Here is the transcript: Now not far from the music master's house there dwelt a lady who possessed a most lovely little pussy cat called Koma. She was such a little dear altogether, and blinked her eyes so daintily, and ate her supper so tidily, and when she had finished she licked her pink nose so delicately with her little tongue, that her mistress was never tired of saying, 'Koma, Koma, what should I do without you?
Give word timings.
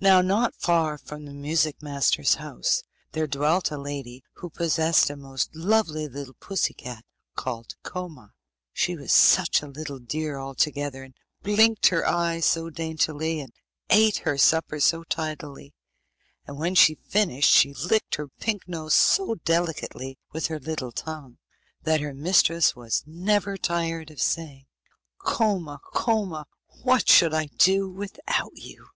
Now 0.00 0.22
not 0.22 0.54
far 0.54 0.96
from 0.96 1.26
the 1.26 1.34
music 1.34 1.82
master's 1.82 2.36
house 2.36 2.82
there 3.12 3.26
dwelt 3.26 3.70
a 3.70 3.76
lady 3.76 4.24
who 4.36 4.48
possessed 4.48 5.10
a 5.10 5.16
most 5.16 5.54
lovely 5.54 6.08
little 6.08 6.32
pussy 6.40 6.72
cat 6.72 7.04
called 7.34 7.74
Koma. 7.82 8.32
She 8.72 8.96
was 8.96 9.12
such 9.12 9.60
a 9.60 9.66
little 9.66 9.98
dear 9.98 10.38
altogether, 10.38 11.02
and 11.04 11.14
blinked 11.42 11.88
her 11.88 12.08
eyes 12.08 12.46
so 12.46 12.70
daintily, 12.70 13.38
and 13.38 13.52
ate 13.90 14.16
her 14.20 14.38
supper 14.38 14.80
so 14.80 15.04
tidily, 15.04 15.74
and 16.46 16.56
when 16.56 16.74
she 16.74 16.94
had 16.94 17.12
finished 17.12 17.50
she 17.50 17.74
licked 17.74 18.14
her 18.14 18.28
pink 18.28 18.66
nose 18.66 18.94
so 18.94 19.34
delicately 19.44 20.18
with 20.32 20.46
her 20.46 20.58
little 20.58 20.90
tongue, 20.90 21.36
that 21.82 22.00
her 22.00 22.14
mistress 22.14 22.74
was 22.74 23.02
never 23.04 23.58
tired 23.58 24.10
of 24.10 24.22
saying, 24.22 24.64
'Koma, 25.18 25.80
Koma, 25.92 26.46
what 26.82 27.10
should 27.10 27.34
I 27.34 27.48
do 27.58 27.90
without 27.90 28.56
you? 28.56 28.86